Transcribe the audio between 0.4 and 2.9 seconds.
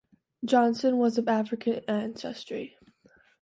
Johnson was of African ancestry.